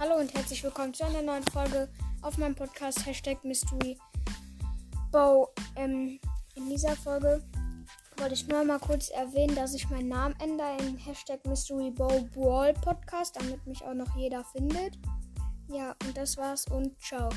Hallo 0.00 0.14
und 0.14 0.32
herzlich 0.32 0.62
willkommen 0.62 0.94
zu 0.94 1.04
einer 1.04 1.22
neuen 1.22 1.42
Folge 1.52 1.88
auf 2.22 2.38
meinem 2.38 2.54
Podcast 2.54 3.04
Hashtag 3.04 3.44
Mystery 3.44 3.98
Bow. 5.10 5.48
Ähm, 5.74 6.20
in 6.54 6.68
dieser 6.70 6.94
Folge 6.94 7.42
wollte 8.16 8.34
ich 8.34 8.46
nur 8.46 8.62
mal 8.62 8.78
kurz 8.78 9.08
erwähnen, 9.08 9.56
dass 9.56 9.74
ich 9.74 9.90
meinen 9.90 10.06
Namen 10.06 10.36
ändere 10.40 10.76
in 10.78 10.98
Hashtag 10.98 11.44
Mystery 11.44 11.90
Bow 11.90 12.28
Brawl 12.32 12.74
Podcast, 12.74 13.34
damit 13.40 13.66
mich 13.66 13.82
auch 13.82 13.94
noch 13.94 14.14
jeder 14.16 14.44
findet. 14.44 14.96
Ja, 15.66 15.96
und 16.04 16.16
das 16.16 16.36
war's 16.36 16.64
und 16.68 16.96
ciao. 17.02 17.28